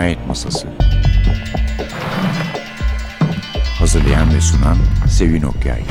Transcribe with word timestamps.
Cinayet 0.00 0.26
Masası 0.26 0.68
Hazırlayan 3.78 4.34
ve 4.34 4.40
sunan 4.40 4.76
Sevin 5.08 5.42
Okyay 5.42 5.82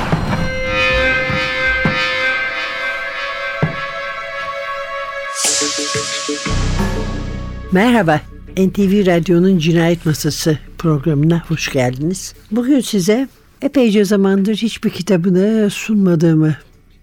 Merhaba, 7.72 8.20
NTV 8.56 9.06
Radyo'nun 9.06 9.58
Cinayet 9.58 10.06
Masası 10.06 10.58
programına 10.78 11.42
hoş 11.48 11.72
geldiniz. 11.72 12.34
Bugün 12.50 12.80
size 12.80 13.28
epeyce 13.62 14.04
zamandır 14.04 14.56
hiçbir 14.56 14.90
kitabını 14.90 15.70
sunmadığımı 15.70 16.56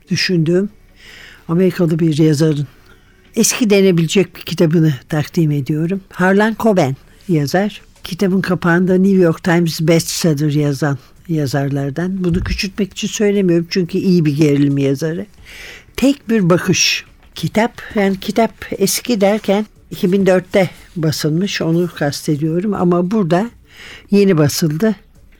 düşündüğüm 0.10 0.70
Amerikalı 1.48 2.00
bir 2.00 2.18
yazarın 2.18 2.68
eski 3.38 3.70
denebilecek 3.70 4.36
bir 4.36 4.42
kitabını 4.42 4.94
takdim 5.10 5.52
ediyorum. 5.52 6.02
Harlan 6.10 6.56
Coben 6.60 6.96
yazar. 7.30 7.82
Kitabın 8.04 8.42
kapağında 8.42 8.96
New 8.96 9.22
York 9.22 9.44
Times 9.44 9.82
bestseller 9.82 10.52
yazan 10.52 10.98
yazarlardan. 11.30 12.24
Bunu 12.24 12.44
küçültmek 12.44 12.92
için 12.92 13.08
söylemiyorum 13.08 13.68
çünkü 13.70 13.98
iyi 13.98 14.26
bir 14.26 14.38
gerilim 14.38 14.78
yazarı. 14.78 15.26
Tek 15.96 16.30
bir 16.30 16.50
bakış 16.50 17.06
kitap. 17.36 17.82
Yani 17.96 18.20
kitap 18.20 18.52
eski 18.72 19.22
derken 19.22 19.66
2004'te 19.96 20.70
basılmış 20.96 21.62
onu 21.62 21.90
kastediyorum 21.96 22.74
ama 22.74 23.12
burada 23.12 23.50
yeni 24.12 24.38
basıldı. 24.38 24.96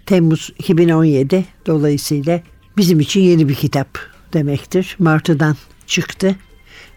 Temmuz 0.06 0.54
2017 0.60 1.46
dolayısıyla 1.66 2.42
bizim 2.78 3.00
için 3.00 3.22
yeni 3.22 3.50
bir 3.50 3.56
kitap 3.56 4.00
demektir. 4.34 4.96
Martı'dan 5.00 5.56
çıktı. 5.88 6.36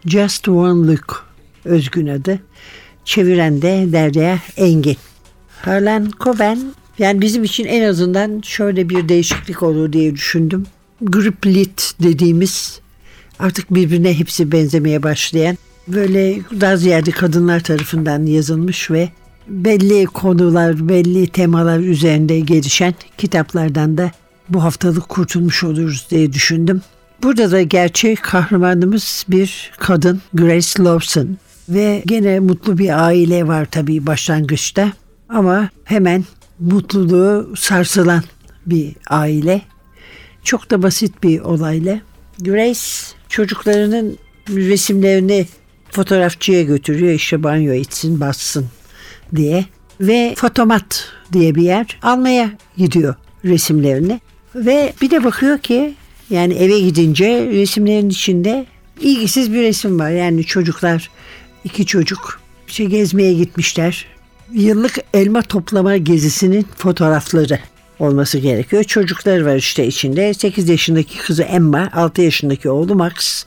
Just 0.06 0.48
One 0.48 0.92
Look 0.92 1.26
özgün 1.64 2.06
adı. 2.06 2.40
Çeviren 3.10 3.62
de 3.62 3.86
Derya 3.92 4.38
Engin. 4.56 4.96
Harlan 5.62 6.10
Coben 6.20 6.58
yani 6.98 7.20
bizim 7.20 7.44
için 7.44 7.64
en 7.64 7.88
azından 7.88 8.40
şöyle 8.44 8.88
bir 8.88 9.08
değişiklik 9.08 9.62
olur 9.62 9.92
diye 9.92 10.14
düşündüm. 10.14 10.66
Group 11.02 11.46
lit 11.46 11.92
dediğimiz 12.02 12.80
artık 13.38 13.74
birbirine 13.74 14.18
hepsi 14.18 14.52
benzemeye 14.52 15.02
başlayan 15.02 15.58
böyle 15.88 16.40
daha 16.60 16.76
ziyade 16.76 17.10
kadınlar 17.10 17.60
tarafından 17.60 18.26
yazılmış 18.26 18.90
ve 18.90 19.08
belli 19.48 20.06
konular, 20.06 20.88
belli 20.88 21.26
temalar 21.26 21.78
üzerinde 21.78 22.40
gelişen 22.40 22.94
kitaplardan 23.18 23.98
da 23.98 24.10
bu 24.48 24.62
haftalık 24.62 25.08
kurtulmuş 25.08 25.64
oluruz 25.64 26.06
diye 26.10 26.32
düşündüm. 26.32 26.82
Burada 27.22 27.50
da 27.50 27.62
gerçek 27.62 28.22
kahramanımız 28.22 29.24
bir 29.28 29.72
kadın 29.78 30.20
Grace 30.34 30.84
Lawson 30.84 31.36
ve 31.70 32.02
gene 32.06 32.40
mutlu 32.40 32.78
bir 32.78 33.04
aile 33.06 33.46
var 33.46 33.66
tabii 33.70 34.06
başlangıçta 34.06 34.92
ama 35.28 35.68
hemen 35.84 36.24
mutluluğu 36.60 37.56
sarsılan 37.56 38.22
bir 38.66 38.92
aile. 39.08 39.62
Çok 40.44 40.70
da 40.70 40.82
basit 40.82 41.22
bir 41.22 41.40
olayla. 41.40 42.00
Grace 42.40 42.80
çocuklarının 43.28 44.18
resimlerini 44.48 45.46
fotoğrafçıya 45.90 46.62
götürüyor 46.62 47.12
işte 47.12 47.42
banyo 47.42 47.74
içsin 47.74 48.20
bassın 48.20 48.66
diye 49.36 49.64
ve 50.00 50.34
fotomat 50.36 51.08
diye 51.32 51.54
bir 51.54 51.62
yer 51.62 51.98
almaya 52.02 52.50
gidiyor 52.76 53.14
resimlerini 53.44 54.20
ve 54.54 54.92
bir 55.02 55.10
de 55.10 55.24
bakıyor 55.24 55.58
ki 55.58 55.94
yani 56.30 56.54
eve 56.54 56.80
gidince 56.80 57.46
resimlerin 57.46 58.10
içinde 58.10 58.66
ilgisiz 59.00 59.52
bir 59.52 59.62
resim 59.62 59.98
var. 59.98 60.10
Yani 60.10 60.44
çocuklar, 60.44 61.10
iki 61.64 61.86
çocuk 61.86 62.40
şey 62.66 62.86
gezmeye 62.86 63.34
gitmişler. 63.34 64.06
Yıllık 64.52 64.98
elma 65.14 65.42
toplama 65.42 65.96
gezisinin 65.96 66.66
fotoğrafları 66.76 67.58
olması 67.98 68.38
gerekiyor. 68.38 68.84
Çocuklar 68.84 69.40
var 69.40 69.56
işte 69.56 69.86
içinde. 69.86 70.34
8 70.34 70.68
yaşındaki 70.68 71.18
kızı 71.18 71.42
Emma, 71.42 71.90
6 71.94 72.22
yaşındaki 72.22 72.70
oğlu 72.70 72.94
Max. 72.94 73.44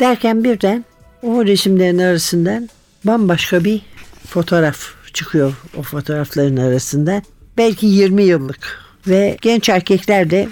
Derken 0.00 0.44
birden 0.44 0.84
o 1.22 1.44
resimlerin 1.44 1.98
arasından 1.98 2.68
bambaşka 3.04 3.64
bir 3.64 3.80
fotoğraf 4.26 4.78
çıkıyor 5.12 5.54
o 5.76 5.82
fotoğrafların 5.82 6.56
arasından. 6.56 7.22
Belki 7.58 7.86
20 7.86 8.22
yıllık 8.22 8.80
ve 9.06 9.36
genç 9.40 9.68
erkekler 9.68 10.30
de 10.30 10.48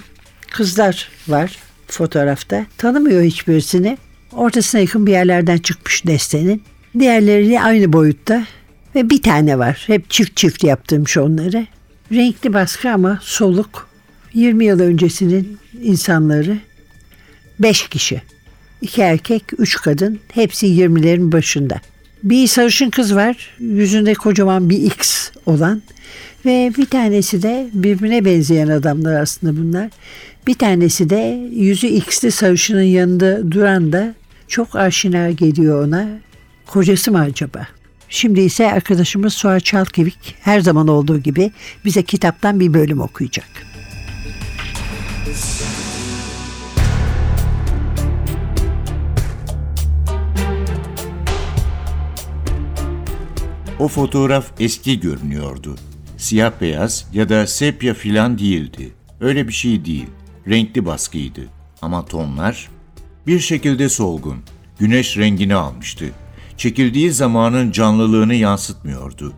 kızlar 0.50 1.08
var 1.28 1.58
fotoğrafta. 1.88 2.66
Tanımıyor 2.78 3.22
hiçbirisini. 3.22 3.98
Ortasına 4.32 4.80
yakın 4.80 5.06
bir 5.06 5.12
yerlerden 5.12 5.58
çıkmış 5.58 6.06
destenin. 6.06 6.62
Diğerleri 6.98 7.60
aynı 7.60 7.92
boyutta 7.92 8.46
ve 8.94 9.10
bir 9.10 9.22
tane 9.22 9.58
var. 9.58 9.84
Hep 9.86 10.10
çift 10.10 10.36
çift 10.36 10.64
yaptığım 10.64 11.08
şu 11.08 11.20
onları. 11.20 11.66
Renkli 12.12 12.52
baskı 12.52 12.90
ama 12.90 13.18
soluk. 13.22 13.88
20 14.34 14.64
yıl 14.64 14.80
öncesinin 14.80 15.58
insanları 15.82 16.58
5 17.58 17.88
kişi. 17.88 18.22
2 18.82 19.02
erkek, 19.02 19.42
3 19.58 19.76
kadın. 19.76 20.20
Hepsi 20.32 20.66
20'lerin 20.66 21.32
başında. 21.32 21.80
Bir 22.22 22.46
sarışın 22.46 22.90
kız 22.90 23.14
var. 23.14 23.56
Yüzünde 23.58 24.14
kocaman 24.14 24.70
bir 24.70 24.78
X 24.78 25.30
olan. 25.46 25.82
Ve 26.44 26.72
bir 26.76 26.86
tanesi 26.86 27.42
de 27.42 27.70
birbirine 27.72 28.24
benzeyen 28.24 28.68
adamlar 28.68 29.20
aslında 29.20 29.56
bunlar. 29.56 29.90
Bir 30.46 30.54
tanesi 30.54 31.10
de 31.10 31.48
yüzü 31.52 31.86
X'li 31.86 32.30
sarışının 32.30 32.82
yanında 32.82 33.52
duran 33.52 33.92
da 33.92 34.14
çok 34.48 34.76
aşina 34.76 35.30
geliyor 35.30 35.86
ona. 35.86 36.08
Kocası 36.70 37.12
mı 37.12 37.18
acaba? 37.18 37.66
Şimdi 38.08 38.40
ise 38.40 38.72
arkadaşımız 38.72 39.34
Suat 39.34 39.64
Çalkevik 39.64 40.36
her 40.40 40.60
zaman 40.60 40.88
olduğu 40.88 41.18
gibi 41.18 41.50
bize 41.84 42.02
kitaptan 42.02 42.60
bir 42.60 42.74
bölüm 42.74 43.00
okuyacak. 43.00 43.48
O 53.78 53.88
fotoğraf 53.88 54.46
eski 54.60 55.00
görünüyordu. 55.00 55.76
Siyah 56.16 56.52
beyaz 56.60 57.06
ya 57.12 57.28
da 57.28 57.46
sepya 57.46 57.94
filan 57.94 58.38
değildi. 58.38 58.92
Öyle 59.20 59.48
bir 59.48 59.52
şey 59.52 59.84
değil. 59.84 60.06
Renkli 60.48 60.86
baskıydı. 60.86 61.40
Ama 61.82 62.04
tonlar 62.04 62.68
bir 63.26 63.40
şekilde 63.40 63.88
solgun. 63.88 64.38
Güneş 64.78 65.16
rengini 65.16 65.54
almıştı. 65.54 66.04
Çekildiği 66.60 67.12
zamanın 67.12 67.70
canlılığını 67.70 68.34
yansıtmıyordu. 68.34 69.32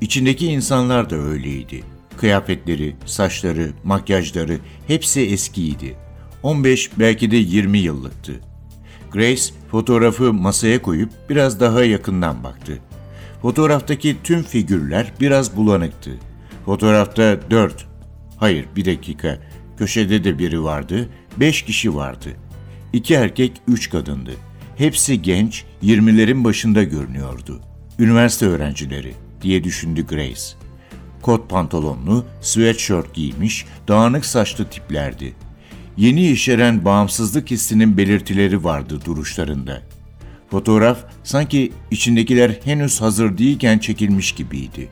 İçindeki 0.00 0.46
insanlar 0.46 1.10
da 1.10 1.16
öyleydi. 1.16 1.84
Kıyafetleri, 2.16 2.96
saçları, 3.06 3.72
makyajları 3.84 4.58
hepsi 4.86 5.20
eskiydi. 5.20 5.96
15 6.42 6.90
belki 6.98 7.30
de 7.30 7.36
20 7.36 7.78
yıllıktı. 7.78 8.32
Grace 9.12 9.42
fotoğrafı 9.70 10.32
masaya 10.32 10.82
koyup 10.82 11.10
biraz 11.30 11.60
daha 11.60 11.84
yakından 11.84 12.44
baktı. 12.44 12.78
Fotoğraftaki 13.42 14.16
tüm 14.24 14.42
figürler 14.42 15.12
biraz 15.20 15.56
bulanıktı. 15.56 16.10
Fotoğrafta 16.64 17.50
dört, 17.50 17.86
hayır 18.36 18.66
bir 18.76 18.84
dakika, 18.84 19.38
köşede 19.78 20.24
de 20.24 20.38
biri 20.38 20.62
vardı, 20.62 21.08
beş 21.36 21.62
kişi 21.62 21.94
vardı. 21.94 22.28
İki 22.92 23.14
erkek, 23.14 23.52
üç 23.68 23.90
kadındı. 23.90 24.32
Hepsi 24.76 25.22
genç, 25.22 25.64
yirmilerin 25.82 26.44
başında 26.44 26.82
görünüyordu. 26.82 27.60
Üniversite 27.98 28.46
öğrencileri 28.46 29.14
diye 29.42 29.64
düşündü 29.64 30.06
Grace. 30.06 30.42
Kot 31.22 31.50
pantolonlu, 31.50 32.24
sweatshirt 32.40 33.14
giymiş, 33.14 33.66
dağınık 33.88 34.26
saçlı 34.26 34.64
tiplerdi. 34.64 35.34
Yeni 35.96 36.20
yeşeren 36.20 36.84
bağımsızlık 36.84 37.50
hissinin 37.50 37.96
belirtileri 37.96 38.64
vardı 38.64 39.00
duruşlarında. 39.04 39.82
Fotoğraf 40.50 40.98
sanki 41.24 41.72
içindekiler 41.90 42.58
henüz 42.64 43.00
hazır 43.00 43.38
değilken 43.38 43.78
çekilmiş 43.78 44.32
gibiydi. 44.32 44.88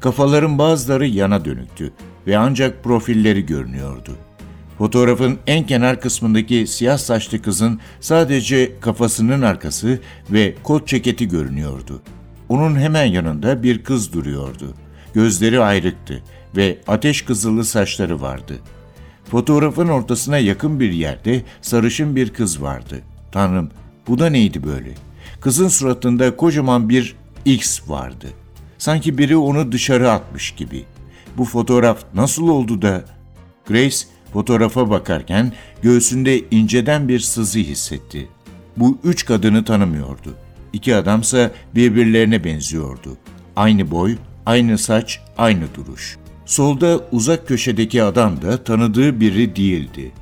Kafaların 0.00 0.58
bazıları 0.58 1.06
yana 1.06 1.44
dönüktü 1.44 1.92
ve 2.26 2.38
ancak 2.38 2.84
profilleri 2.84 3.46
görünüyordu. 3.46 4.16
Fotoğrafın 4.78 5.38
en 5.46 5.66
kenar 5.66 6.00
kısmındaki 6.00 6.66
siyah 6.66 6.98
saçlı 6.98 7.42
kızın 7.42 7.80
sadece 8.00 8.80
kafasının 8.80 9.42
arkası 9.42 10.00
ve 10.30 10.54
kot 10.62 10.88
ceketi 10.88 11.28
görünüyordu. 11.28 12.02
Onun 12.48 12.76
hemen 12.76 13.04
yanında 13.04 13.62
bir 13.62 13.84
kız 13.84 14.12
duruyordu. 14.12 14.74
Gözleri 15.14 15.60
ayrıktı 15.60 16.22
ve 16.56 16.78
ateş 16.86 17.22
kızılı 17.22 17.64
saçları 17.64 18.20
vardı. 18.20 18.58
Fotoğrafın 19.30 19.88
ortasına 19.88 20.38
yakın 20.38 20.80
bir 20.80 20.92
yerde 20.92 21.42
sarışın 21.62 22.16
bir 22.16 22.30
kız 22.32 22.62
vardı. 22.62 23.00
Tanrım 23.32 23.70
bu 24.08 24.18
da 24.18 24.26
neydi 24.26 24.64
böyle? 24.64 24.94
Kızın 25.40 25.68
suratında 25.68 26.36
kocaman 26.36 26.88
bir 26.88 27.16
X 27.44 27.88
vardı. 27.88 28.26
Sanki 28.78 29.18
biri 29.18 29.36
onu 29.36 29.72
dışarı 29.72 30.10
atmış 30.10 30.50
gibi. 30.50 30.84
Bu 31.38 31.44
fotoğraf 31.44 31.98
nasıl 32.14 32.48
oldu 32.48 32.82
da? 32.82 33.04
Grace 33.68 33.96
fotoğrafa 34.32 34.90
bakarken 34.90 35.52
göğsünde 35.82 36.40
inceden 36.50 37.08
bir 37.08 37.20
sızı 37.20 37.58
hissetti. 37.58 38.28
Bu 38.76 38.98
üç 39.04 39.24
kadını 39.24 39.64
tanımıyordu. 39.64 40.34
İki 40.72 40.96
adamsa 40.96 41.50
birbirlerine 41.74 42.44
benziyordu. 42.44 43.16
Aynı 43.56 43.90
boy, 43.90 44.16
Aynı 44.46 44.78
saç, 44.78 45.20
aynı 45.38 45.64
duruş. 45.74 46.16
Solda 46.46 47.00
uzak 47.12 47.48
köşedeki 47.48 48.02
adam 48.02 48.42
da 48.42 48.64
tanıdığı 48.64 49.20
biri 49.20 49.56
değildi. 49.56 50.12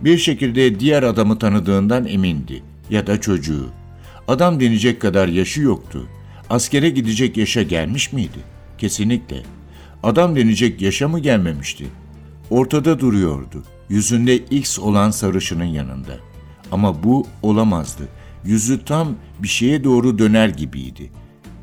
Bir 0.00 0.18
şekilde 0.18 0.80
diğer 0.80 1.02
adamı 1.02 1.38
tanıdığından 1.38 2.06
emindi 2.06 2.62
ya 2.90 3.06
da 3.06 3.20
çocuğu. 3.20 3.68
Adam 4.28 4.60
denecek 4.60 5.00
kadar 5.00 5.28
yaşı 5.28 5.60
yoktu. 5.60 6.06
Askere 6.50 6.90
gidecek 6.90 7.36
yaşa 7.36 7.62
gelmiş 7.62 8.12
miydi? 8.12 8.38
Kesinlikle. 8.78 9.42
Adam 10.02 10.36
denecek 10.36 10.82
yaşa 10.82 11.08
mı 11.08 11.18
gelmemişti? 11.18 11.84
Ortada 12.50 13.00
duruyordu. 13.00 13.64
Yüzünde 13.88 14.36
X 14.36 14.78
olan 14.78 15.10
sarışının 15.10 15.64
yanında. 15.64 16.16
Ama 16.72 17.02
bu 17.02 17.26
olamazdı. 17.42 18.08
Yüzü 18.44 18.84
tam 18.84 19.14
bir 19.38 19.48
şeye 19.48 19.84
doğru 19.84 20.18
döner 20.18 20.48
gibiydi. 20.48 21.10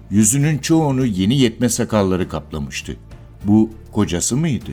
Yüzünün 0.09 0.57
çoğunu 0.57 1.05
yeni 1.05 1.39
yetme 1.39 1.69
sakalları 1.69 2.29
kaplamıştı. 2.29 2.97
Bu 3.43 3.69
kocası 3.91 4.37
mıydı? 4.37 4.71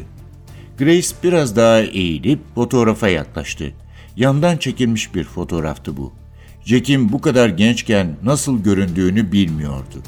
Grace 0.79 1.09
biraz 1.23 1.57
daha 1.57 1.81
eğilip 1.81 2.41
fotoğrafa 2.55 3.09
yaklaştı. 3.09 3.73
Yandan 4.17 4.57
çekilmiş 4.57 5.15
bir 5.15 5.25
fotoğraftı 5.25 5.97
bu. 5.97 6.13
Jack'in 6.65 7.13
bu 7.13 7.21
kadar 7.21 7.49
gençken 7.49 8.17
nasıl 8.23 8.63
göründüğünü 8.63 9.33
bilmiyordu. 9.33 10.03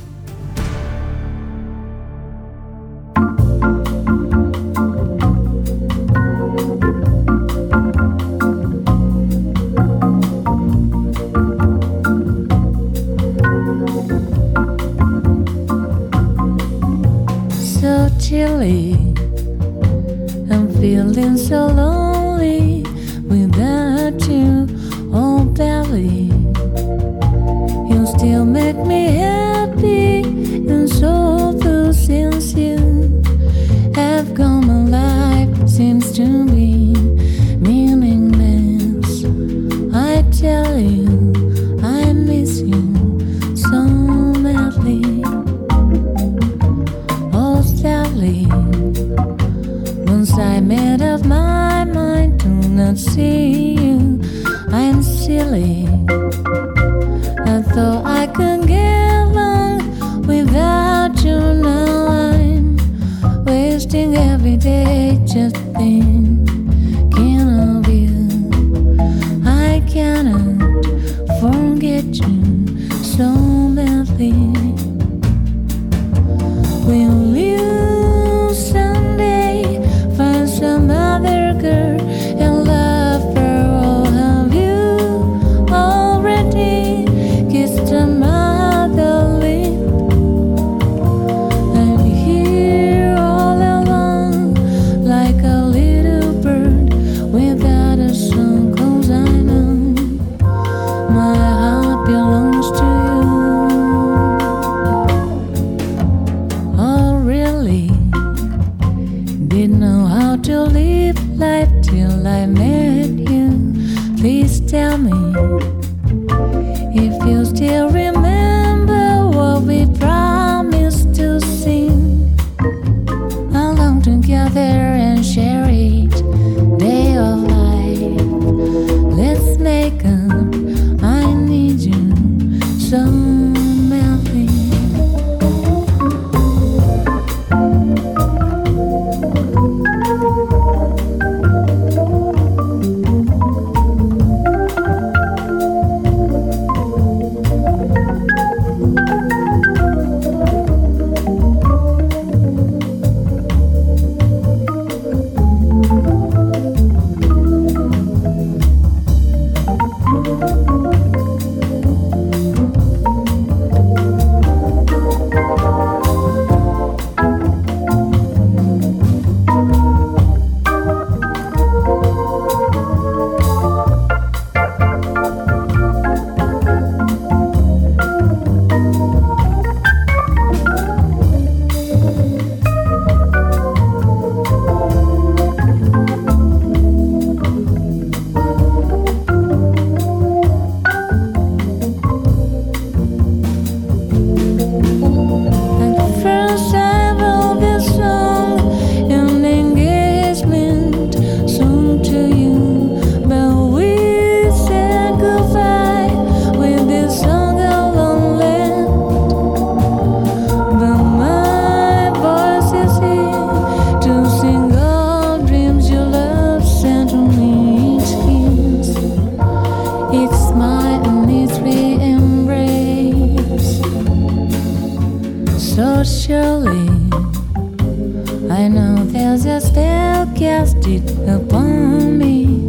I 228.57 228.69
know 228.69 229.05
there's 229.05 229.45
a 229.45 229.61
spell 229.61 230.27
casted 230.35 231.05
upon 231.29 232.17
me. 232.17 232.67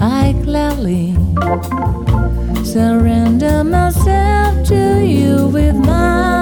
I 0.00 0.32
gladly 0.42 1.14
surrender 2.64 3.62
myself 3.62 4.66
to 4.66 5.00
you 5.00 5.46
with 5.46 5.76
my 5.76 6.37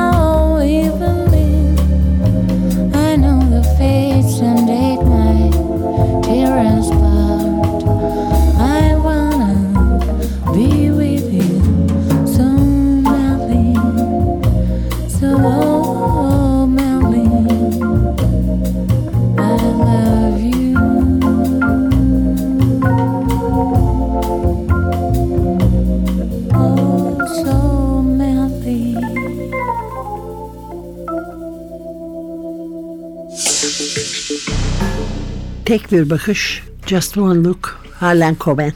Tek 35.77 35.93
bir 35.93 36.11
bakış, 36.11 36.63
Just 36.87 37.19
One 37.19 37.45
Look, 37.45 37.81
Harlan 38.01 38.37
Coben. 38.41 38.73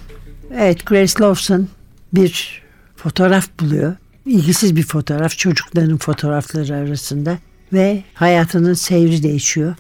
Evet, 0.55 0.87
Grace 0.87 1.13
Lawson 1.21 1.69
bir 2.13 2.63
fotoğraf 2.97 3.49
buluyor. 3.61 3.97
İlgisiz 4.27 4.77
bir 4.77 4.83
fotoğraf, 4.83 5.39
çocukların 5.39 5.99
fotoğrafları 5.99 6.75
arasında. 6.75 7.39
Ve 7.73 8.03
hayatının 8.15 8.75
seyri 8.75 9.23
değişiyor. 9.23 9.75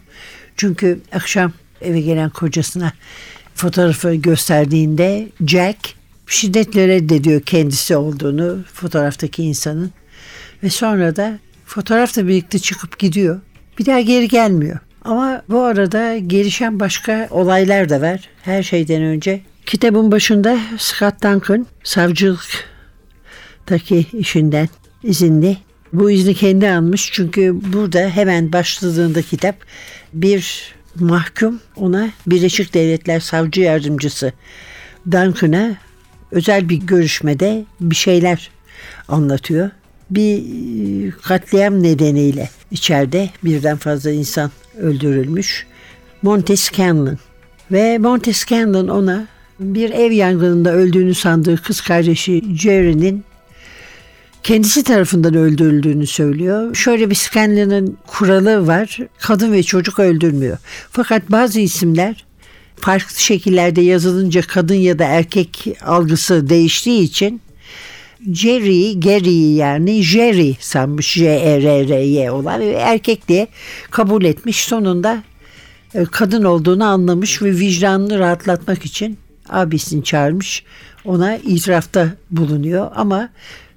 Çünkü 0.56 1.00
akşam 1.12 1.52
eve 1.80 2.00
gelen 2.00 2.30
kocasına 2.30 2.92
fotoğrafı 3.54 4.14
gösterdiğinde 4.14 5.28
Jack 5.46 5.78
şiddetle 6.26 6.88
reddediyor 6.88 7.40
kendisi 7.40 7.96
olduğunu 7.96 8.58
fotoğraftaki 8.72 9.42
insanın. 9.42 9.90
Ve 10.62 10.70
sonra 10.70 11.16
da 11.16 11.38
fotoğrafla 11.66 12.28
birlikte 12.28 12.58
çıkıp 12.58 12.98
gidiyor. 12.98 13.40
Bir 13.78 13.86
daha 13.86 14.00
geri 14.00 14.28
gelmiyor. 14.28 14.78
Ama 15.04 15.42
bu 15.48 15.60
arada 15.60 16.18
gelişen 16.18 16.80
başka 16.80 17.28
olaylar 17.30 17.88
da 17.88 18.00
var. 18.00 18.20
Her 18.42 18.62
şeyden 18.62 19.02
önce 19.02 19.40
kitabın 19.66 20.12
başında 20.12 20.58
Scott 20.78 21.22
Duncan 21.22 21.66
savcılıktaki 21.84 24.06
işinden 24.12 24.68
izinli. 25.02 25.56
Bu 25.92 26.10
izni 26.10 26.34
kendi 26.34 26.70
almış 26.70 27.10
çünkü 27.12 27.60
burada 27.72 28.00
hemen 28.00 28.52
başladığında 28.52 29.22
kitap 29.22 29.56
bir 30.12 30.72
mahkum 30.94 31.60
ona 31.76 32.10
Birleşik 32.26 32.74
Devletler 32.74 33.20
Savcı 33.20 33.60
Yardımcısı 33.60 34.32
Duncan'a 35.10 35.76
özel 36.30 36.68
bir 36.68 36.76
görüşmede 36.76 37.64
bir 37.80 37.96
şeyler 37.96 38.50
anlatıyor. 39.08 39.70
Bir 40.10 41.12
katliam 41.12 41.82
nedeniyle 41.82 42.50
içeride 42.70 43.30
birden 43.44 43.76
fazla 43.76 44.10
insan 44.10 44.50
öldürülmüş. 44.78 45.66
Monty 46.22 46.54
Scanlon 46.54 47.18
ve 47.70 47.98
Monty 47.98 48.30
Scanlon 48.30 48.88
ona 48.88 49.26
bir 49.60 49.90
ev 49.90 50.12
yangınında 50.12 50.72
öldüğünü 50.72 51.14
sandığı 51.14 51.56
kız 51.56 51.80
kardeşi 51.80 52.56
Jerry'nin 52.56 53.24
kendisi 54.42 54.84
tarafından 54.84 55.34
öldürüldüğünü 55.34 56.06
söylüyor. 56.06 56.74
Şöyle 56.74 57.10
bir 57.10 57.14
Scanlon'ın 57.14 57.98
kuralı 58.06 58.66
var. 58.66 58.98
Kadın 59.18 59.52
ve 59.52 59.62
çocuk 59.62 59.98
öldürmüyor. 59.98 60.58
Fakat 60.90 61.30
bazı 61.30 61.60
isimler 61.60 62.24
farklı 62.76 63.20
şekillerde 63.20 63.80
yazılınca 63.80 64.42
kadın 64.42 64.74
ya 64.74 64.98
da 64.98 65.04
erkek 65.04 65.78
algısı 65.84 66.48
değiştiği 66.48 67.02
için 67.02 67.40
Jerry'i, 68.32 69.00
Gary'i 69.00 69.54
yani 69.54 70.02
Jerry 70.02 70.56
sanmış 70.60 71.12
J-E-R-R-Y 71.12 72.30
olan 72.30 72.60
ve 72.60 72.70
erkek 72.70 73.28
diye 73.28 73.48
kabul 73.90 74.24
etmiş. 74.24 74.64
Sonunda 74.64 75.22
e, 75.94 76.04
kadın 76.04 76.44
olduğunu 76.44 76.84
anlamış 76.84 77.42
ve 77.42 77.50
vicdanını 77.50 78.18
rahatlatmak 78.18 78.84
için 78.84 79.18
abisini 79.48 80.04
çağırmış. 80.04 80.64
Ona 81.04 81.36
itirafta 81.36 82.08
bulunuyor 82.30 82.90
ama 82.94 83.28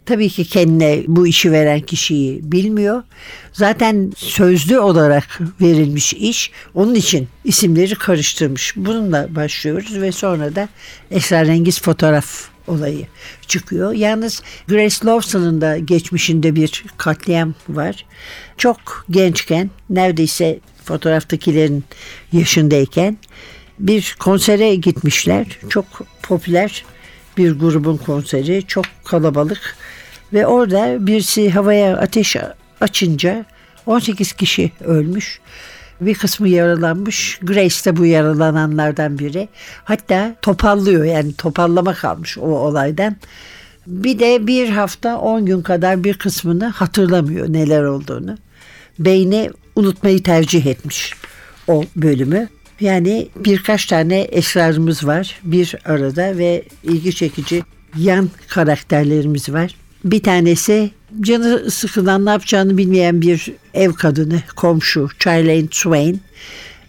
tabii 0.06 0.30
ki 0.30 0.46
kendine 0.46 1.04
bu 1.08 1.28
işi 1.28 1.52
veren 1.52 1.80
kişiyi 1.80 2.52
bilmiyor. 2.52 3.04
Zaten 3.54 4.14
sözlü 4.16 4.80
olarak 4.80 5.40
verilmiş 5.62 6.14
iş 6.14 6.52
onun 6.74 6.96
için 6.96 7.28
isimleri 7.44 7.96
karıştırmış. 7.96 8.74
Bununla 8.76 9.36
başlıyoruz 9.36 10.02
ve 10.02 10.12
sonra 10.12 10.56
da 10.56 10.70
esrarengiz 11.12 11.82
fotoğraf 11.82 12.53
olayı 12.68 13.08
çıkıyor. 13.48 13.94
Yalnız 13.94 14.42
Grace 14.68 15.06
Lawson'ın 15.06 15.62
da 15.62 15.78
geçmişinde 15.78 16.56
bir 16.56 16.86
katliam 16.98 17.54
var. 17.70 18.06
Çok 18.58 19.06
gençken 19.10 19.70
neredeyse 19.90 20.60
fotoğraftakilerin 20.86 21.84
yaşındayken 22.32 23.18
bir 23.80 24.16
konsere 24.20 24.76
gitmişler. 24.76 25.48
Çok 25.70 25.86
popüler 26.22 26.86
bir 27.38 27.52
grubun 27.52 27.98
konseri. 27.98 28.64
Çok 28.68 28.86
kalabalık 29.06 29.76
ve 30.34 30.48
orada 30.48 31.08
birisi 31.08 31.50
havaya 31.50 31.98
ateş 31.98 32.36
açınca 32.82 33.46
18 33.86 34.34
kişi 34.34 34.72
ölmüş. 34.84 35.40
Bir 36.06 36.16
kısmı 36.16 36.50
yaralanmış. 36.50 37.40
Grace 37.42 37.86
de 37.86 37.98
bu 37.98 38.06
yaralananlardan 38.06 39.20
biri. 39.20 39.50
Hatta 39.84 40.36
topallıyor 40.42 41.04
yani 41.04 41.34
topallama 41.34 41.94
kalmış 41.94 42.38
o 42.38 42.46
olaydan. 42.46 43.16
Bir 43.88 44.20
de 44.20 44.48
bir 44.48 44.70
hafta 44.70 45.18
10 45.18 45.46
gün 45.46 45.62
kadar 45.62 46.04
bir 46.04 46.14
kısmını 46.14 46.66
hatırlamıyor 46.66 47.54
neler 47.54 47.84
olduğunu. 47.84 48.38
Beyni 49.00 49.52
unutmayı 49.76 50.24
tercih 50.24 50.66
etmiş 50.66 51.14
o 51.68 51.84
bölümü. 51.96 52.50
Yani 52.80 53.30
birkaç 53.36 53.86
tane 53.86 54.22
esrarımız 54.22 55.08
var 55.08 55.40
bir 55.44 55.76
arada 55.86 56.38
ve 56.38 56.64
ilgi 56.84 57.16
çekici 57.16 57.64
yan 57.98 58.30
karakterlerimiz 58.48 59.50
var. 59.50 59.76
Bir 60.04 60.24
tanesi 60.24 60.92
canı 61.22 61.72
sıkılan 61.72 62.26
ne 62.26 62.30
yapacağını 62.30 62.78
bilmeyen 62.78 63.22
bir 63.22 63.52
ev 63.74 63.94
kadını, 63.94 64.42
komşu 64.56 65.10
Charlene 65.20 65.68
Swain. 65.72 66.22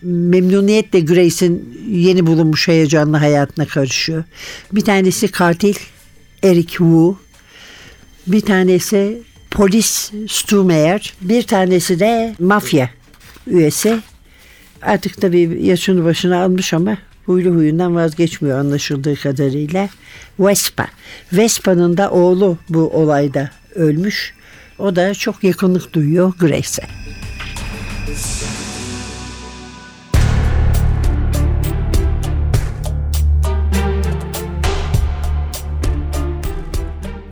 Memnuniyetle 0.02 1.00
Grace'in 1.00 1.78
yeni 1.90 2.26
bulunmuş 2.26 2.68
heyecanlı 2.68 3.16
hayatına 3.16 3.66
karışıyor. 3.66 4.24
Bir 4.72 4.80
tanesi 4.80 5.28
katil 5.28 5.74
Eric 6.42 6.68
Wu. 6.68 7.18
Bir 8.26 8.40
tanesi 8.40 9.22
polis 9.50 10.12
Stu 10.28 10.64
Meyer. 10.64 11.14
Bir 11.20 11.42
tanesi 11.42 12.00
de 12.00 12.34
mafya 12.38 12.90
üyesi. 13.46 13.98
Artık 14.82 15.20
tabii 15.20 15.58
yaşını 15.62 16.04
başına 16.04 16.42
almış 16.42 16.72
ama 16.72 16.98
huylu 17.26 17.54
huyundan 17.54 17.94
vazgeçmiyor 17.94 18.58
anlaşıldığı 18.58 19.16
kadarıyla. 19.16 19.88
Vespa. 20.38 20.86
Vespa'nın 21.32 21.96
da 21.96 22.10
oğlu 22.10 22.58
bu 22.68 22.90
olayda 22.90 23.50
ölmüş. 23.74 24.34
O 24.78 24.96
da 24.96 25.14
çok 25.14 25.44
yakınlık 25.44 25.92
duyuyor 25.92 26.32
Grace'e. 26.40 26.86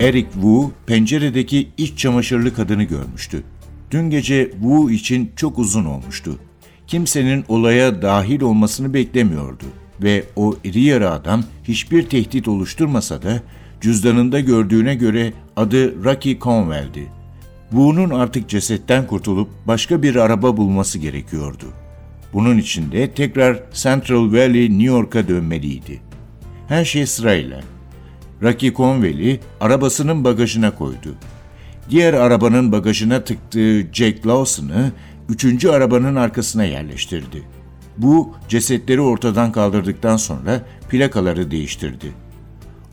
Eric 0.00 0.32
Wu 0.32 0.72
penceredeki 0.86 1.68
iç 1.78 1.98
çamaşırlı 1.98 2.54
kadını 2.54 2.82
görmüştü. 2.82 3.42
Dün 3.90 4.10
gece 4.10 4.50
Wu 4.50 4.90
için 4.90 5.32
çok 5.36 5.58
uzun 5.58 5.84
olmuştu. 5.84 6.38
Kimsenin 6.86 7.44
olaya 7.48 8.02
dahil 8.02 8.40
olmasını 8.40 8.94
beklemiyordu 8.94 9.64
ve 10.02 10.24
o 10.36 10.56
iri 10.64 10.80
yarı 10.80 11.10
adam 11.10 11.44
hiçbir 11.64 12.02
tehdit 12.02 12.48
oluşturmasa 12.48 13.22
da 13.22 13.42
cüzdanında 13.80 14.40
gördüğüne 14.40 14.94
göre 14.94 15.32
adı 15.56 16.04
Rocky 16.04 16.38
Conwell'di. 16.38 17.08
Wu'nun 17.70 18.10
artık 18.10 18.48
cesetten 18.48 19.06
kurtulup 19.06 19.48
başka 19.66 20.02
bir 20.02 20.16
araba 20.16 20.56
bulması 20.56 20.98
gerekiyordu. 20.98 21.66
Bunun 22.32 22.58
için 22.58 22.92
de 22.92 23.10
tekrar 23.10 23.62
Central 23.72 24.32
Valley, 24.32 24.70
New 24.70 24.84
York'a 24.84 25.28
dönmeliydi. 25.28 26.00
Her 26.68 26.84
şey 26.84 27.06
sırayla. 27.06 27.60
Rocky 28.42 28.72
Conwell'i 28.72 29.40
arabasının 29.60 30.24
bagajına 30.24 30.74
koydu. 30.74 31.14
Diğer 31.90 32.14
arabanın 32.14 32.72
bagajına 32.72 33.24
tıktığı 33.24 33.86
Jack 33.92 34.26
Lawson'ı 34.26 34.92
üçüncü 35.28 35.68
arabanın 35.68 36.16
arkasına 36.16 36.64
yerleştirdi. 36.64 37.42
Bu 37.98 38.34
cesetleri 38.48 39.00
ortadan 39.00 39.52
kaldırdıktan 39.52 40.16
sonra 40.16 40.62
plakaları 40.90 41.50
değiştirdi. 41.50 42.12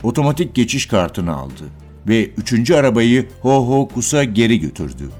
Otomatik 0.02 0.54
geçiş 0.54 0.86
kartını 0.86 1.36
aldı 1.36 1.64
ve 2.08 2.30
üçüncü 2.30 2.74
arabayı 2.74 3.28
Ho 3.40 3.66
Ho 3.68 3.88
Kus'a 3.88 4.24
geri 4.24 4.60
götürdü. 4.60 5.10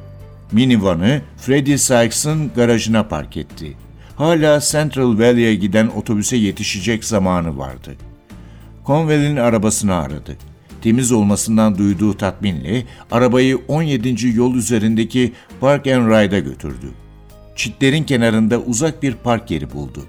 Minivanı 0.52 1.20
Freddie 1.36 1.78
Sykes'ın 1.78 2.50
garajına 2.56 3.08
park 3.08 3.36
etti. 3.36 3.76
Hala 4.16 4.60
Central 4.60 5.18
Valley'e 5.18 5.54
giden 5.54 5.86
otobüse 5.86 6.36
yetişecek 6.36 7.04
zamanı 7.04 7.58
vardı. 7.58 7.90
Conwell'in 8.86 9.36
arabasını 9.36 9.94
aradı. 9.94 10.36
Temiz 10.82 11.12
olmasından 11.12 11.78
duyduğu 11.78 12.16
tatminle 12.16 12.84
arabayı 13.10 13.58
17. 13.68 14.28
yol 14.28 14.54
üzerindeki 14.54 15.32
Park 15.60 15.86
and 15.86 16.06
Ride'a 16.06 16.38
götürdü. 16.38 16.86
Çitlerin 17.60 18.04
kenarında 18.04 18.58
uzak 18.58 19.02
bir 19.02 19.14
park 19.14 19.50
yeri 19.50 19.72
buldu. 19.72 20.02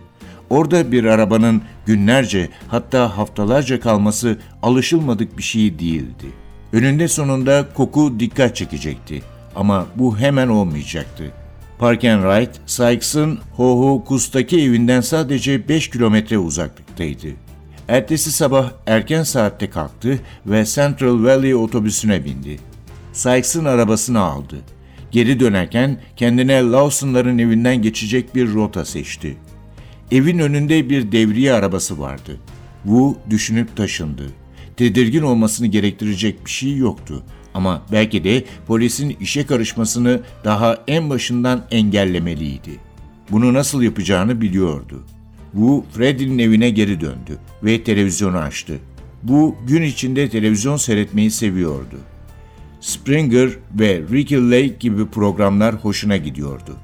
Orada 0.50 0.92
bir 0.92 1.04
arabanın 1.04 1.62
günlerce 1.86 2.50
hatta 2.68 3.18
haftalarca 3.18 3.80
kalması 3.80 4.38
alışılmadık 4.62 5.38
bir 5.38 5.44
şey 5.44 5.80
değildi. 5.80 6.26
Önünde 6.74 7.08
sonunda 7.08 7.68
koku 7.74 8.20
dikkat 8.20 8.56
çekecekti 8.56 9.22
ama 9.56 9.86
bu 9.96 10.20
hemen 10.20 10.48
olmayacaktı. 10.48 11.32
Park 11.80 12.04
and 12.04 12.24
Ride, 12.24 12.52
Sykes'ın 12.66 13.40
Ho 13.56 13.80
Ho 13.80 14.04
Kus'taki 14.04 14.62
evinden 14.62 15.02
sadece 15.02 15.68
5 15.68 15.90
kilometre 15.90 16.38
uzaklıktaydı. 16.38 17.28
Ertesi 17.88 18.32
sabah 18.32 18.72
erken 18.88 19.24
saatte 19.24 19.70
kalktı 19.70 20.20
ve 20.46 20.66
Central 20.66 21.24
Valley 21.24 21.56
otobüsüne 21.56 22.26
bindi. 22.26 22.60
Sykes'ın 23.14 23.66
arabasını 23.66 24.20
aldı. 24.20 24.56
Geri 25.12 25.40
dönerken 25.40 25.98
kendine 26.16 26.62
Lawson'ların 26.62 27.38
evinden 27.38 27.82
geçecek 27.82 28.36
bir 28.36 28.54
rota 28.54 28.86
seçti. 28.86 29.38
Evin 30.12 30.40
önünde 30.40 30.90
bir 30.90 31.12
devriye 31.12 31.54
arabası 31.54 32.00
vardı. 32.00 32.38
Wu 32.84 33.18
düşünüp 33.30 33.76
taşındı. 33.76 34.24
Tedirgin 34.78 35.22
olmasını 35.22 35.68
gerektirecek 35.68 36.46
bir 36.46 36.52
şey 36.52 36.78
yoktu. 36.78 37.24
Ama 37.54 37.82
belki 37.92 38.24
de 38.24 38.44
polisin 38.68 39.18
işe 39.20 39.46
karışmasını 39.46 40.22
daha 40.44 40.78
en 40.88 41.10
başından 41.10 41.66
engellemeliydi. 41.72 42.80
Bunu 43.32 43.54
nasıl 43.54 43.82
yapacağını 43.82 44.42
biliyordu. 44.42 45.04
Wu, 45.52 45.86
Freddy'nin 45.94 46.40
evine 46.40 46.70
geri 46.70 47.02
döndü 47.02 47.38
ve 47.64 47.84
televizyonu 47.84 48.38
açtı. 48.38 48.80
Bu 49.24 49.56
gün 49.68 49.82
içinde 49.82 50.30
televizyon 50.30 50.78
seyretmeyi 50.78 51.32
seviyordu. 51.32 51.98
Springer 52.82 53.50
ve 53.80 54.02
Ricky 54.12 54.42
Lake 54.52 54.76
gibi 54.80 55.06
programlar 55.06 55.76
hoşuna 55.76 56.18
gidiyordu. 56.18 56.76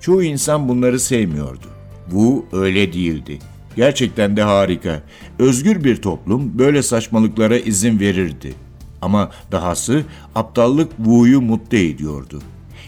Çoğu 0.00 0.22
insan 0.22 0.68
bunları 0.68 1.00
sevmiyordu. 1.00 1.66
Bu 2.12 2.46
öyle 2.52 2.92
değildi. 2.92 3.38
Gerçekten 3.76 4.36
de 4.36 4.42
harika. 4.42 5.02
Özgür 5.38 5.84
bir 5.84 5.96
toplum 5.96 6.58
böyle 6.58 6.82
saçmalıklara 6.82 7.58
izin 7.58 8.00
verirdi. 8.00 8.54
Ama 9.02 9.30
dahası 9.52 10.04
aptallık 10.34 10.96
Wu'yu 10.96 11.40
mutlu 11.40 11.78
ediyordu. 11.78 12.42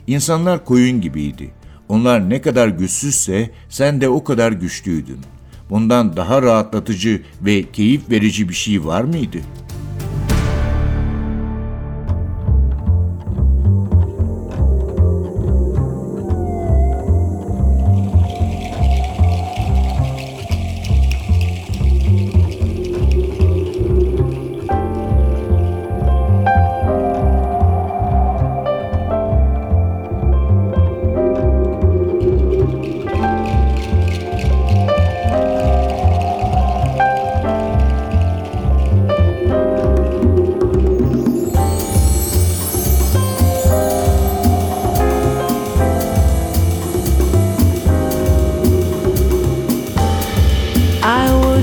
İnsanlar 0.06 0.64
koyun 0.64 1.00
gibiydi. 1.00 1.50
Onlar 1.88 2.30
ne 2.30 2.40
kadar 2.40 2.68
güçsüzse 2.68 3.50
sen 3.68 4.00
de 4.00 4.08
o 4.08 4.24
kadar 4.24 4.52
güçlüydün. 4.52 5.18
Bundan 5.70 6.16
daha 6.16 6.42
rahatlatıcı 6.42 7.22
ve 7.42 7.62
keyif 7.72 8.10
verici 8.10 8.48
bir 8.48 8.54
şey 8.54 8.84
var 8.84 9.04
mıydı?'' 9.04 9.65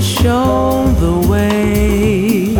Shown 0.04 0.94
the 1.00 1.16
way. 1.28 2.52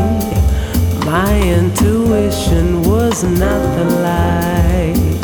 My 1.04 1.38
intuition 1.42 2.82
was 2.82 3.22
not 3.22 3.60
the 3.76 3.84
light, 4.08 5.20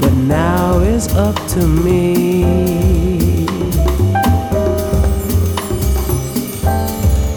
but 0.00 0.12
now 0.12 0.80
it's 0.80 1.08
up 1.14 1.36
to 1.54 1.66
me. 1.66 3.46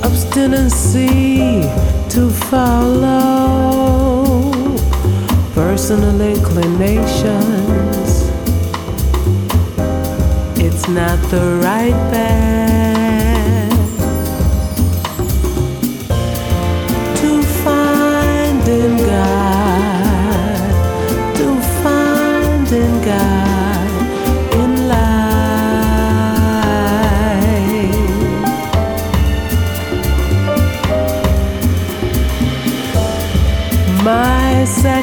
Obstinacy 0.03 1.61
to 2.09 2.29
follow 2.51 4.21
personal 5.53 6.19
inclinations. 6.19 8.09
It's 10.59 10.89
not 10.89 11.17
the 11.31 11.61
right 11.63 11.95
path 12.11 12.70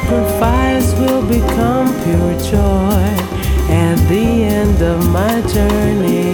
sacrifice 0.09 0.91
will 0.99 1.21
become 1.27 1.87
pure 2.03 2.33
joy 2.49 3.03
at 3.69 3.95
the 4.09 4.43
end 4.43 4.81
of 4.81 5.07
my 5.11 5.39
journey. 5.41 6.33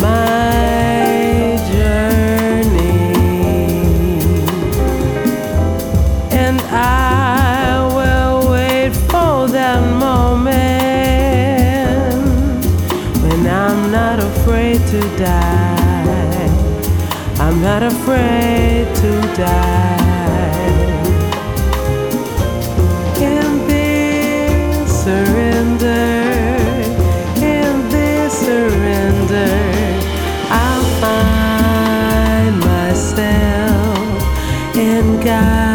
My 0.00 1.58
journey. 1.72 3.00
And 6.30 6.60
I 6.60 7.82
will 7.96 8.50
wait 8.52 8.92
for 9.10 9.48
that 9.48 9.82
moment 9.98 10.64
when 13.24 13.46
I'm 13.48 13.90
not 13.90 14.20
afraid 14.20 14.86
to 14.92 15.00
die. 15.18 16.48
I'm 17.40 17.60
not 17.60 17.82
afraid 17.82 18.94
to 18.96 19.20
die. 19.36 19.85
sky. 35.26 35.65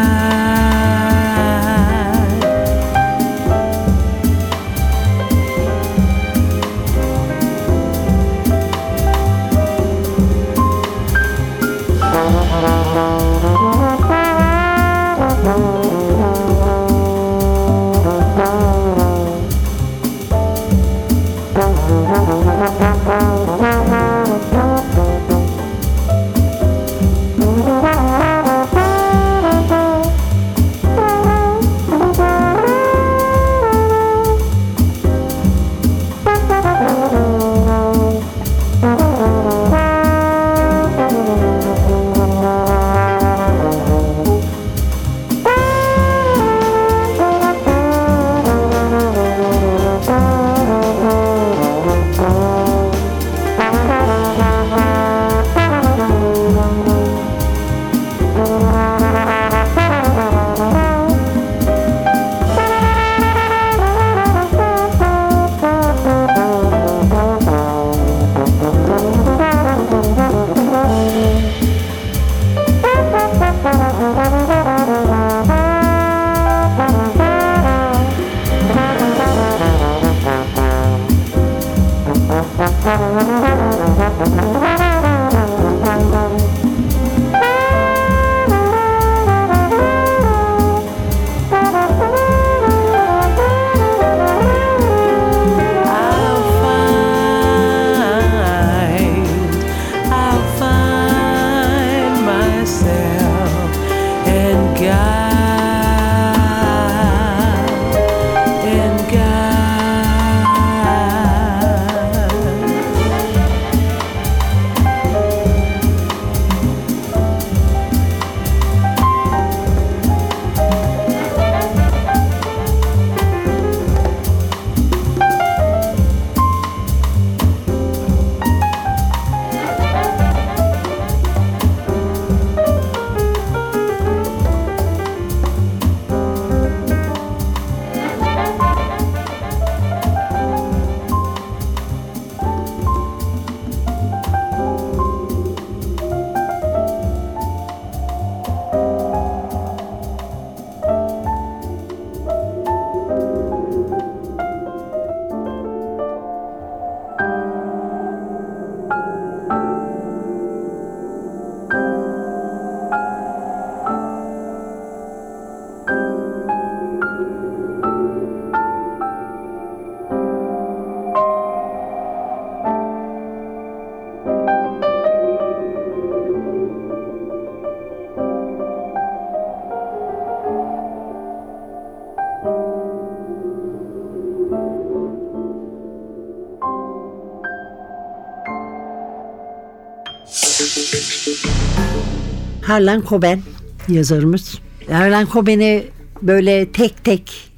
Harlan 192.62 193.04
Coben 193.10 193.42
yazarımız. 193.88 194.60
Harlan 194.92 195.28
Coben'i 195.34 195.84
böyle 196.22 196.72
tek 196.72 197.04
tek 197.04 197.52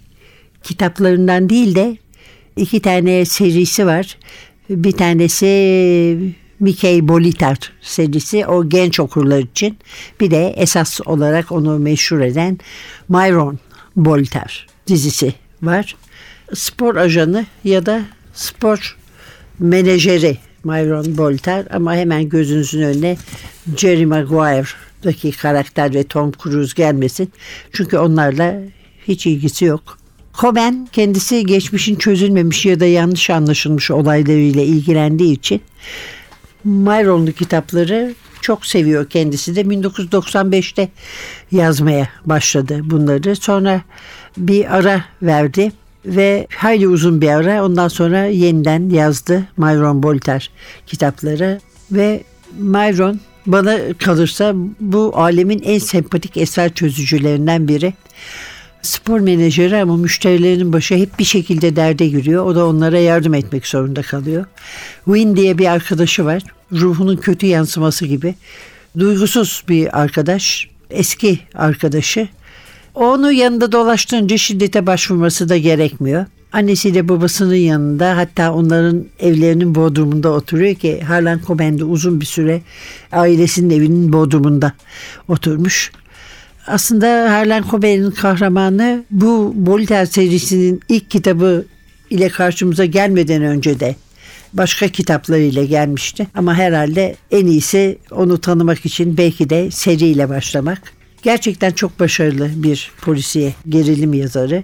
kitaplarından 0.63 1.49
değil 1.49 1.75
de 1.75 1.97
iki 2.55 2.81
tane 2.81 3.25
serisi 3.25 3.85
var. 3.85 4.17
Bir 4.69 4.91
tanesi 4.91 6.35
Mickey 6.59 7.07
Bolitar 7.07 7.57
serisi 7.81 8.45
o 8.47 8.69
genç 8.69 8.99
okurlar 8.99 9.39
için. 9.39 9.77
Bir 10.19 10.31
de 10.31 10.53
esas 10.57 10.99
olarak 11.05 11.51
onu 11.51 11.79
meşhur 11.79 12.19
eden 12.19 12.59
Myron 13.09 13.59
Bolitar 13.95 14.67
dizisi 14.87 15.33
var. 15.61 15.95
Spor 16.53 16.95
ajanı 16.95 17.45
ya 17.63 17.85
da 17.85 18.01
spor 18.33 18.97
menajeri 19.59 20.37
Myron 20.63 21.17
Bolitar 21.17 21.65
ama 21.69 21.95
hemen 21.95 22.29
gözünüzün 22.29 22.81
önüne 22.81 23.17
Jerry 23.77 24.05
Maguire'daki 24.05 25.31
karakter 25.31 25.93
ve 25.93 26.03
Tom 26.03 26.31
Cruise 26.43 26.73
gelmesin. 26.75 27.31
Çünkü 27.71 27.97
onlarla 27.97 28.61
hiç 29.07 29.27
ilgisi 29.27 29.65
yok. 29.65 29.97
Coben 30.41 30.87
kendisi 30.91 31.45
geçmişin 31.45 31.95
çözülmemiş 31.95 32.65
ya 32.65 32.79
da 32.79 32.85
yanlış 32.85 33.29
anlaşılmış 33.29 33.91
olaylarıyla 33.91 34.61
ilgilendiği 34.61 35.33
için 35.33 35.61
Myron'lu 36.63 37.31
kitapları 37.31 38.13
çok 38.41 38.65
seviyor 38.65 39.09
kendisi 39.09 39.55
de 39.55 39.61
1995'te 39.61 40.89
yazmaya 41.51 42.09
başladı 42.25 42.81
bunları. 42.83 43.35
Sonra 43.35 43.81
bir 44.37 44.77
ara 44.77 45.05
verdi 45.21 45.71
ve 46.05 46.47
hayli 46.55 46.87
uzun 46.87 47.21
bir 47.21 47.27
ara 47.29 47.65
ondan 47.65 47.87
sonra 47.87 48.25
yeniden 48.25 48.89
yazdı 48.89 49.43
Myron 49.57 50.03
Bolter 50.03 50.51
kitapları 50.87 51.59
ve 51.91 52.23
Myron 52.57 53.19
bana 53.45 53.79
kalırsa 53.93 54.53
bu 54.79 55.11
alemin 55.15 55.61
en 55.65 55.79
sempatik 55.79 56.37
eser 56.37 56.73
çözücülerinden 56.73 57.67
biri. 57.67 57.93
Spor 58.81 59.19
menajeri 59.19 59.81
ama 59.81 59.97
müşterilerinin 59.97 60.73
başı 60.73 60.95
hep 60.95 61.19
bir 61.19 61.23
şekilde 61.23 61.75
derde 61.75 62.07
giriyor. 62.07 62.45
O 62.45 62.55
da 62.55 62.67
onlara 62.67 62.99
yardım 62.99 63.33
etmek 63.33 63.67
zorunda 63.67 64.01
kalıyor. 64.01 64.45
Win 65.05 65.35
diye 65.35 65.57
bir 65.57 65.65
arkadaşı 65.65 66.25
var. 66.25 66.43
Ruhunun 66.71 67.17
kötü 67.17 67.45
yansıması 67.45 68.05
gibi. 68.05 68.35
Duygusuz 68.99 69.63
bir 69.69 70.01
arkadaş. 70.01 70.69
Eski 70.89 71.39
arkadaşı. 71.55 72.27
Onu 72.95 73.31
yanında 73.31 73.71
dolaştırınca 73.71 74.37
şiddete 74.37 74.85
başvurması 74.87 75.49
da 75.49 75.57
gerekmiyor. 75.57 76.25
Annesiyle 76.51 77.09
babasının 77.09 77.55
yanında 77.55 78.17
hatta 78.17 78.53
onların 78.53 79.05
evlerinin 79.19 79.75
bodrumunda 79.75 80.29
oturuyor 80.29 80.75
ki 80.75 81.01
Harlan 81.01 81.41
Coben 81.47 81.79
de 81.79 81.83
uzun 81.83 82.21
bir 82.21 82.25
süre 82.25 82.61
ailesinin 83.11 83.69
evinin 83.69 84.13
bodrumunda 84.13 84.73
oturmuş. 85.27 85.91
Aslında 86.67 87.07
Harlan 87.31 87.63
Coben'in 87.71 88.11
kahramanı 88.11 89.03
bu 89.11 89.53
Bolter 89.55 90.05
serisinin 90.05 90.81
ilk 90.89 91.11
kitabı 91.11 91.65
ile 92.09 92.29
karşımıza 92.29 92.85
gelmeden 92.85 93.43
önce 93.43 93.79
de 93.79 93.95
başka 94.53 94.87
kitaplarıyla 94.87 95.63
gelmişti. 95.63 96.27
Ama 96.35 96.55
herhalde 96.55 97.15
en 97.31 97.45
iyisi 97.45 97.97
onu 98.11 98.41
tanımak 98.41 98.85
için 98.85 99.17
belki 99.17 99.49
de 99.49 99.71
seriyle 99.71 100.29
başlamak. 100.29 100.92
Gerçekten 101.23 101.71
çok 101.71 101.99
başarılı 101.99 102.49
bir 102.55 102.91
polisiye 103.01 103.53
gerilim 103.69 104.13
yazarı. 104.13 104.63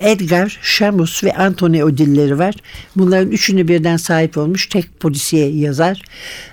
Edgar, 0.00 0.58
Shamus 0.62 1.24
ve 1.24 1.34
Anthony 1.34 1.82
ödülleri 1.82 2.38
var. 2.38 2.54
Bunların 2.96 3.30
üçünü 3.30 3.68
birden 3.68 3.96
sahip 3.96 4.38
olmuş 4.38 4.66
tek 4.66 5.00
polisiye 5.00 5.48
yazar. 5.48 6.02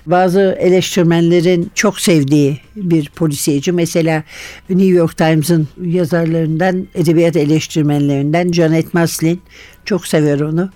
Bazı 0.06 0.56
eleştirmenlerin 0.60 1.70
çok 1.74 2.00
sevdiği 2.00 2.60
bir 2.76 3.08
polisiyeci. 3.08 3.72
Mesela 3.72 4.22
New 4.70 4.86
York 4.86 5.16
Times'ın 5.16 5.68
yazarlarından, 5.82 6.86
edebiyat 6.94 7.36
eleştirmenlerinden 7.36 8.52
Janet 8.52 8.94
Maslin 8.94 9.42
çok 9.84 10.06
sever 10.06 10.40
onu. 10.40 10.70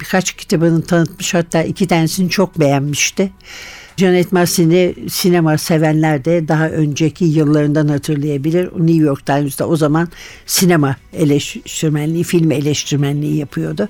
Birkaç 0.00 0.32
kitabını 0.32 0.82
tanıtmış 0.82 1.34
hatta 1.34 1.62
iki 1.62 1.86
tanesini 1.86 2.30
çok 2.30 2.60
beğenmişti. 2.60 3.32
Janet 3.96 4.32
Maslin'i 4.32 4.94
sinema 5.10 5.58
sevenler 5.58 6.24
de 6.24 6.48
daha 6.48 6.68
önceki 6.68 7.24
yıllarından 7.24 7.88
hatırlayabilir. 7.88 8.64
New 8.64 9.04
York 9.04 9.26
Times'da 9.26 9.68
o 9.68 9.76
zaman 9.76 10.08
sinema 10.46 10.96
eleştirmenliği, 11.12 12.24
film 12.24 12.50
eleştirmenliği 12.50 13.36
yapıyordu. 13.36 13.88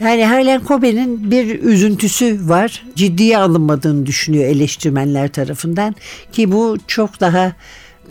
Yani 0.00 0.24
Harlan 0.26 0.62
Coben'in 0.68 1.30
bir 1.30 1.62
üzüntüsü 1.62 2.48
var. 2.48 2.82
Ciddiye 2.96 3.38
alınmadığını 3.38 4.06
düşünüyor 4.06 4.44
eleştirmenler 4.44 5.28
tarafından. 5.28 5.94
Ki 6.32 6.52
bu 6.52 6.76
çok 6.86 7.20
daha 7.20 7.52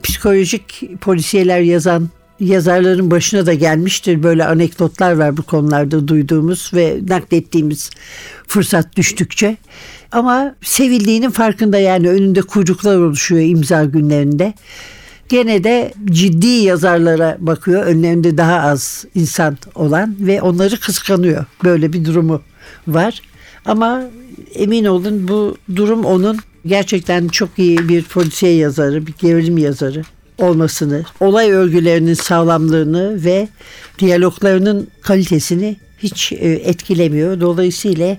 psikolojik 0.03 0.83
polisiyeler 1.01 1.59
yazan 1.59 2.09
yazarların 2.39 3.11
başına 3.11 3.45
da 3.45 3.53
gelmiştir. 3.53 4.23
Böyle 4.23 4.45
anekdotlar 4.45 5.13
var 5.13 5.37
bu 5.37 5.43
konularda 5.43 6.07
duyduğumuz 6.07 6.71
ve 6.73 6.99
naklettiğimiz 7.07 7.89
fırsat 8.47 8.95
düştükçe. 8.95 9.57
Ama 10.11 10.55
sevildiğinin 10.61 11.29
farkında 11.29 11.77
yani 11.77 12.09
önünde 12.09 12.41
kuyruklar 12.41 12.97
oluşuyor 12.97 13.41
imza 13.41 13.85
günlerinde. 13.85 14.53
Gene 15.29 15.63
de 15.63 15.93
ciddi 16.05 16.47
yazarlara 16.47 17.37
bakıyor. 17.39 17.83
Önlerinde 17.83 18.37
daha 18.37 18.59
az 18.59 19.05
insan 19.15 19.57
olan 19.75 20.15
ve 20.19 20.41
onları 20.41 20.79
kıskanıyor. 20.79 21.45
Böyle 21.63 21.93
bir 21.93 22.05
durumu 22.05 22.41
var. 22.87 23.21
Ama 23.65 24.03
emin 24.55 24.85
olun 24.85 25.27
bu 25.27 25.57
durum 25.75 26.05
onun 26.05 26.37
gerçekten 26.65 27.27
çok 27.27 27.49
iyi 27.57 27.89
bir 27.89 28.03
polisiye 28.03 28.53
yazarı, 28.53 29.07
bir 29.07 29.13
gerilim 29.19 29.57
yazarı 29.57 30.03
olmasını, 30.37 31.03
olay 31.19 31.51
örgülerinin 31.51 32.13
sağlamlığını 32.13 33.23
ve 33.23 33.47
diyaloglarının 33.99 34.87
kalitesini 35.01 35.77
hiç 35.97 36.31
e, 36.31 36.35
etkilemiyor. 36.49 37.41
Dolayısıyla 37.41 38.17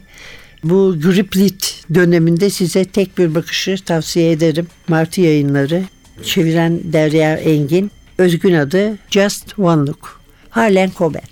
bu 0.64 0.96
Griplit 1.01 1.85
döneminde 1.94 2.51
size 2.51 2.85
tek 2.85 3.18
bir 3.18 3.35
bakışı 3.35 3.77
tavsiye 3.85 4.31
ederim. 4.31 4.66
Martı 4.88 5.20
yayınları, 5.20 5.85
çeviren 6.23 6.81
Derya 6.92 7.37
Engin, 7.37 7.90
özgün 8.18 8.55
adı 8.55 8.99
Just 9.11 9.59
One 9.59 9.87
Look. 9.87 10.20
Harlan 10.51 10.90
Coben. 10.99 11.23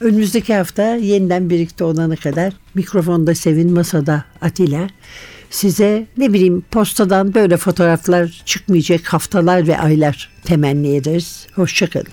Önümüzdeki 0.00 0.54
hafta 0.54 0.82
yeniden 0.96 1.50
birlikte 1.50 1.84
olana 1.84 2.16
kadar 2.16 2.52
mikrofonda 2.74 3.34
Sevin, 3.34 3.72
masada 3.72 4.24
Atilla. 4.40 4.88
Size 5.50 6.06
ne 6.18 6.32
bileyim 6.32 6.62
postadan 6.70 7.34
böyle 7.34 7.56
fotoğraflar 7.56 8.42
çıkmayacak 8.44 9.06
haftalar 9.06 9.66
ve 9.66 9.78
aylar 9.78 10.30
temenni 10.44 10.96
ederiz. 10.96 11.46
Hoşçakalın. 11.54 12.12